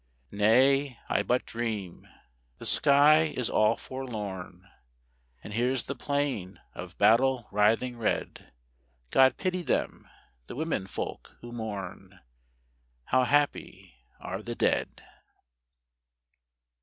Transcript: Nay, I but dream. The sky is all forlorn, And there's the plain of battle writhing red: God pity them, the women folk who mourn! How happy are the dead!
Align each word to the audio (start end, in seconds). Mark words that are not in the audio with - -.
Nay, 0.31 0.97
I 1.09 1.21
but 1.21 1.45
dream. 1.45 2.07
The 2.57 2.65
sky 2.65 3.25
is 3.37 3.51
all 3.51 3.75
forlorn, 3.75 4.67
And 5.43 5.53
there's 5.53 5.83
the 5.83 5.93
plain 5.93 6.59
of 6.73 6.97
battle 6.97 7.47
writhing 7.51 7.99
red: 7.99 8.51
God 9.11 9.37
pity 9.37 9.61
them, 9.61 10.09
the 10.47 10.55
women 10.55 10.87
folk 10.87 11.35
who 11.41 11.51
mourn! 11.51 12.19
How 13.05 13.25
happy 13.25 13.93
are 14.19 14.41
the 14.41 14.55
dead! 14.55 15.03